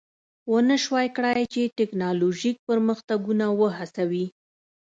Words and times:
ونشوای 0.51 1.07
کړای 1.15 1.43
چې 1.53 1.61
ټکنالوژیک 1.77 2.57
پرمختګونه 2.69 3.45
وهڅوي 3.59 4.25